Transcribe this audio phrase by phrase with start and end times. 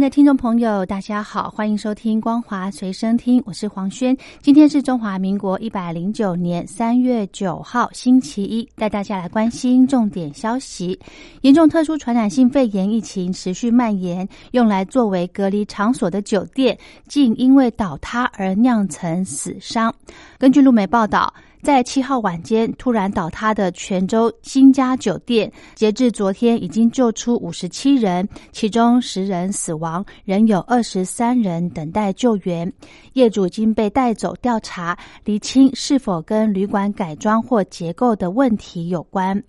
[0.00, 4.16] 的听众朋友，大家好，欢迎收听光华随身听，我是黄轩。
[4.40, 10.98] 今天是中华民国一百零九年三月九号，星期一，带大家来关心重点消息。
[11.40, 16.78] 严重特殊传染性肺炎疫情持续蔓延，用来作为隔离场所的酒店，
[17.08, 19.92] 竟因为倒塌而酿成死伤。
[20.38, 21.32] 根据路媒报道。
[21.62, 32.72] 在七号晚间突然倒塌的泉州新家酒店，截至昨天已经救出五十七人，其中十人死亡，仍有二十三人等待救援。
[33.14, 39.42] 业主已经被带走调查，厘清是否跟旅馆改装或结构的问题有关。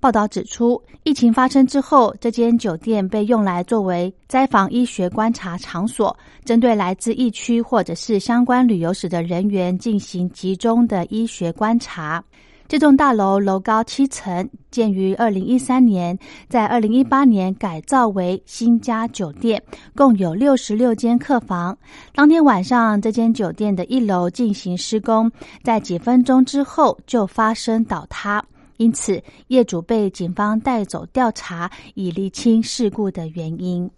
[0.00, 12.24] 报道指出，疫情发生之后，这间酒店被用来作为灾防医学观察场所，针对来自疫区或者是相关旅游史的人员进行集中的医学观察。
[12.66, 19.62] 这栋大楼楼高七层，建于二零一三年，在二零一八年改造为新家酒店，
[19.94, 21.76] 共有六十六间客房。
[22.14, 25.30] 当天晚上，这间酒店的一楼进行施工，
[25.62, 28.42] 在几分钟之后就发生倒塌。
[28.80, 33.90] 因此，业主被警方带走调查，以厘清事故的原因。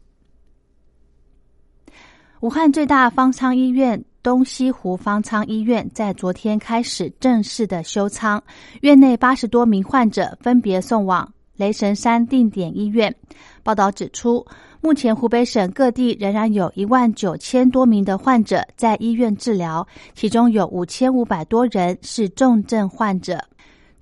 [2.41, 8.43] 武汉最大方舱医院东西湖方舱医院在昨天开始正式的休舱，
[8.81, 13.15] 院内八十多名患者分别送往雷神山定点医院。
[13.63, 14.45] 报道指出，
[14.81, 23.41] 目前湖北省各地仍然有一万九千多名的患者在医院治疗，其中有五千五百多人是重症患者。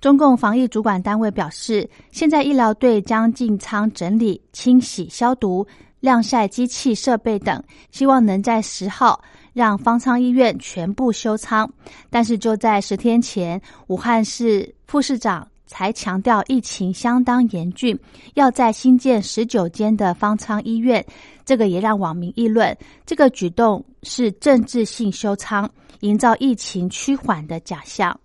[0.01, 5.65] 中共防疫主管单位表示，现在医疗队将进仓整理、清洗、消毒、
[5.99, 9.23] 晾晒机器设备等，希望能在十号
[9.53, 11.71] 让方舱医院全部休舱。
[12.09, 17.95] 但是就在十天前，武汉市副市长才强调疫情相当严峻，
[18.33, 21.05] 要在新建十九间的方舱医院。
[21.45, 22.75] 这个也让网民议论，
[23.05, 25.69] 这个举动是政治性休舱，
[25.99, 28.19] 营造疫情趋缓的假象。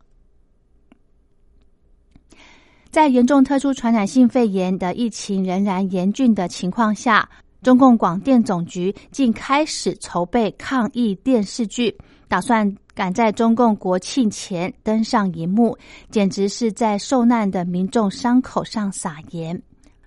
[2.96, 7.28] 在严重特殊传染性肺炎的疫情仍然严峻的情况下，
[7.62, 11.94] 中共广电总局竟开始筹备抗疫电视剧，
[12.26, 15.76] 打算赶在中共国庆前登上荧幕，
[16.08, 19.60] 简直是在受难的民众伤口上撒盐。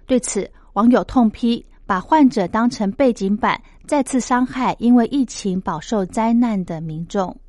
[0.07, 7.39] 对此，网友痛批：把患者当成背景板，再次伤害因为疫情饱受灾难的民众。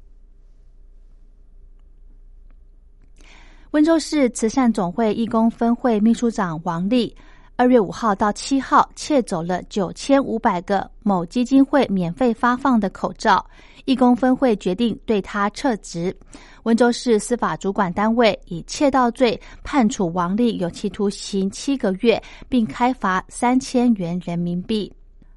[3.72, 7.14] 温州市慈善总会义工分会秘书长王丽，
[7.54, 13.46] 二月五号到七号窃走了九千五百个某基金会免费发放的口罩，
[13.84, 16.12] 义工分会决定对他撤职。
[16.64, 24.92] 温州市司法主管单位以窃盗罪判处王丽有期徒刑七个月，并开罚三千元人民币。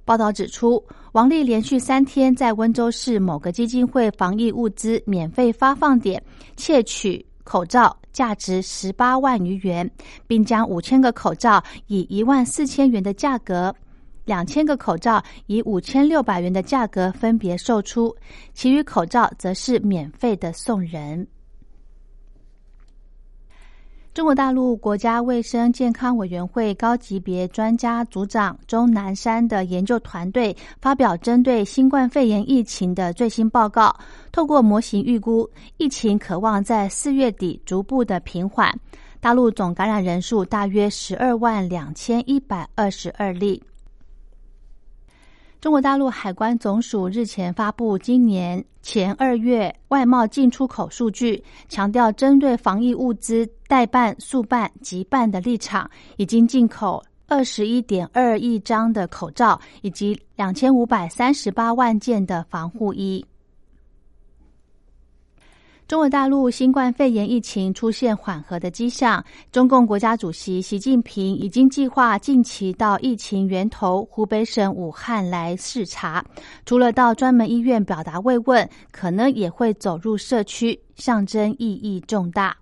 [0.05, 6.21] 报道指出，王丽连续三天在温州市某个基金会防疫物资免费发放点
[6.57, 7.95] 窃取口罩。
[8.13, 9.89] 价值十八万余元，
[10.25, 13.75] 并将五千个口罩以一万四千元的价格，
[14.23, 18.15] 两千个口罩以五千六百元的价格分别售出，
[18.53, 21.27] 其余口罩则是免费的送人。
[24.13, 33.95] 中国大陆国家卫生健康委员会高级别专家组长钟南山的研究团队发表针对新冠肺炎疫情的最新报告，
[34.31, 38.71] 透过模型预估，疫情渴望在四月底逐步的平缓。
[39.19, 43.59] 大陆总感染人数大约十二万两千一百二十二例。
[45.63, 63.25] 中国大陆海关总署日前发布今年前二月外贸进出口数据，强调针对防疫物资代办、速办、急办的立场，已经进口二十一点二亿张的口罩，以及两千五百三十八万件的防护衣。
[65.85, 76.23] 中国大陆新冠肺炎疫情出现缓和的迹象，中共国家主席习近平已经计划近期到疫情源头湖北省武汉来视察，
[76.65, 82.55] 除了到专门医院表达慰问，可能也会走入社区，象征意义重大。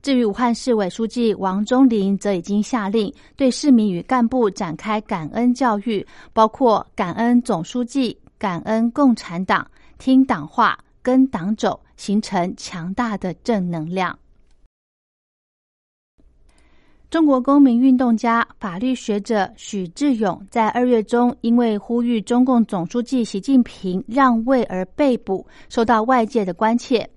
[0.00, 9.66] 至于武汉市委书记王忠林，则已经下令对市民与干部展开感恩教育，包括感恩总书记、感恩共产党、
[9.98, 10.78] 听党话。
[11.04, 14.18] 跟党走，形成强大的正能量。
[17.10, 27.08] 中国公民运动家、法律学者许志勇在二月中，因为呼吁中共总书记习近平让位而被捕，受到外界的关切。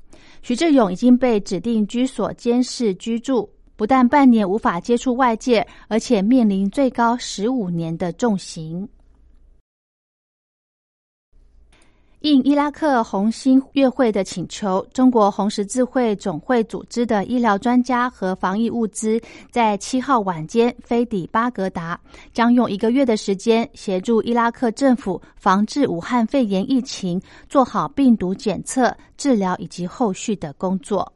[0.44, 8.88] 许志勇已经被指定居所监视居住，不但半年无法接触外界，而且面临最高十五年的重刑。
[12.22, 19.22] 应伊拉克红星月会的请求，中国红十字会总会组织的医疗专家和防疫物资
[19.52, 22.00] 在七号晚间飞抵巴格达，
[22.34, 31.13] 将用一个月的时间协助伊拉克政府防治武汉肺炎疫情，做好病毒检测、治疗以及后续的工作。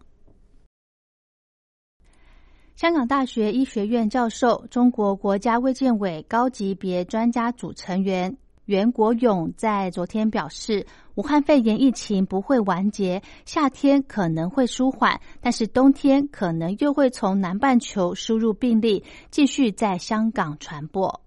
[2.75, 8.38] 香港大学医学院教授、中国国家卫健委高级别专家组成员。
[8.71, 21.19] 袁国勇在昨天表示，武汉肺炎疫情不会完结，夏天可能会舒缓，但是冬天可能又会从南半球输入病例，继续在香港传播。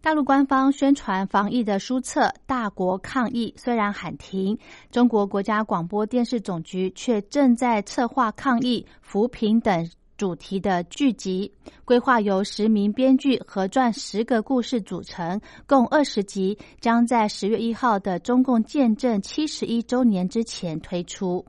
[0.00, 4.58] 大陆官方宣传防疫的书册《大国抗疫》虽然喊停，
[4.90, 9.90] 中国国家广播电视总局却正在策划抗疫、扶贫等。
[10.20, 11.50] 主题的剧集
[11.82, 21.42] 规划由十名编剧合撰十个故事组成，共二十集，将在十月一号的中共建政七十一周年之前推出。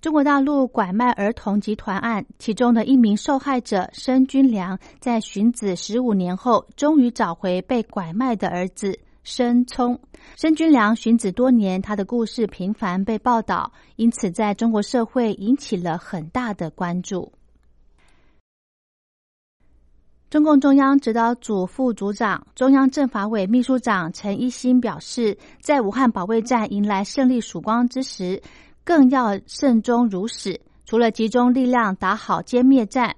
[0.00, 9.00] 中国大陆拐卖儿童集团案，其中的一名受害者申军良，在寻子十五年后，终于找回被拐卖的儿子。
[9.22, 9.98] 申聪、
[10.36, 17.32] 申军良寻子多年，他的故事频繁被报道，因此在中国社会引起了很大的关注。
[20.28, 28.42] 中共中央指导组副组长、中央政法委秘书长陈一新表示，在武汉保卫战迎来胜利曙光之时，
[28.82, 33.14] 更要慎终如始，除了集中力量打好歼灭战。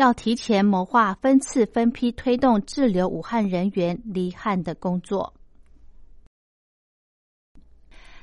[0.00, 5.34] 要提前谋划分次分批推动滞留武汉人员离汉的工作。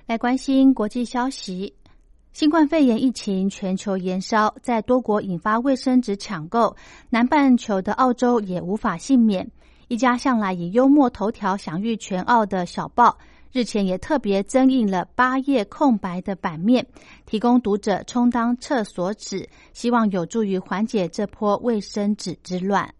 [0.07, 1.75] 来关心国际消息，
[2.31, 6.75] 新冠肺炎疫情全球延烧，在多国引发卫生纸抢购，
[7.12, 9.47] 南半球的澳洲也无法幸免。
[9.88, 13.19] 一家向来以幽默头条享誉全澳的小报。
[13.57, 16.86] 日前也特别增印了八页空白的版面，
[17.25, 22.94] 提供读者充当厕所纸，希望有助于缓解这波卫生纸之乱。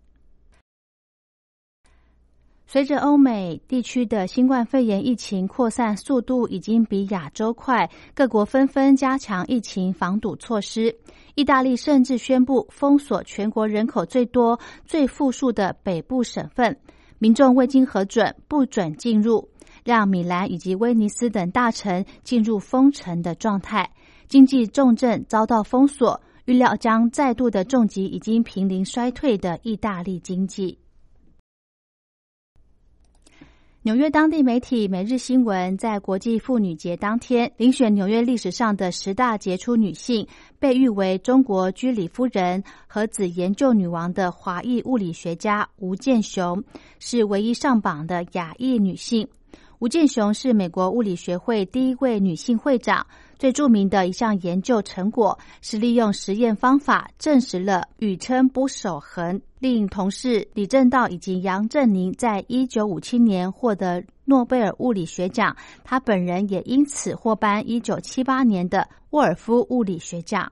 [2.65, 10.98] 随着欧美地区的新冠肺炎疫情扩散速度已经比亚洲快，各国纷纷加强疫情防堵措施。
[11.36, 16.75] 意大利甚至宣布封锁全国人口最多、最富庶的北部省份，
[17.19, 19.48] 民众未经核准不准进入。
[19.88, 23.89] 让米兰以及威尼斯等大城进入封城的状态，
[24.28, 30.78] 经济重镇遭到封锁，预料将再度的重击已经濒临衰退的意大利经济。
[33.84, 40.28] 纽约当地媒体《每日新闻》在国际妇女节当天，遴选纽约历史上的十大杰出女性，
[40.60, 46.62] 被誉为“中国居里夫人”、“和子研究女王”的华裔物理学家吴健雄，
[47.00, 49.25] 是唯一上榜的亚裔女性。
[49.79, 53.05] 吴健雄是美国物理学会第一位女性会长。
[53.38, 70.51] 最著名的一项研究成果是利用实验方法证实了宇称不守恒，令同事李政道以及杨振宁在一九五七年获得诺贝尔物理学奖，他本人也因此获颁一九七八年的沃尔夫物理学奖。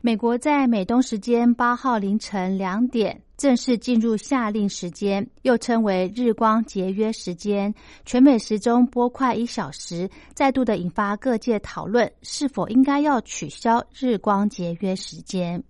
[0.00, 7.74] 美国在美东时间八号凌晨两点正式进入夏令时间，又称为日光节约时间。
[8.04, 15.60] 全美时钟拨快一小时，再度的引发各界讨论，是否应该要取消日光节约时间。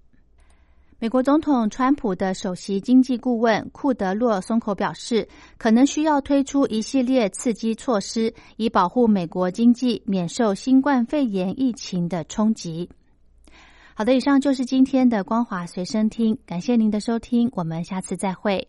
[0.99, 5.27] 美国总统川普的首席经济顾问库德洛松口表示，
[5.57, 12.91] 可能需要推出一系列刺激措施，以保护美国经济免受新冠肺炎疫情的冲击。
[13.95, 18.67] 好的，以上就是今天的光华随身听，感谢您的收听，我们下次再会。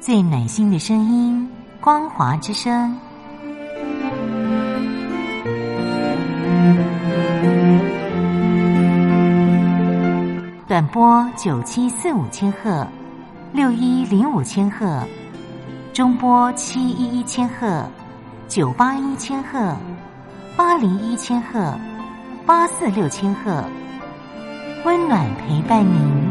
[0.00, 1.50] 最暖心的声音，
[1.80, 2.96] 光华之声，
[10.68, 12.86] 短波九七四五千赫。
[13.52, 15.02] 六一零五千赫，
[15.92, 17.88] 中波七一一千赫，
[18.48, 19.76] 九八一千赫，
[20.56, 21.74] 八零一千赫、
[22.44, 23.64] 八四六千赫，
[24.84, 26.25] 温暖陪伴您。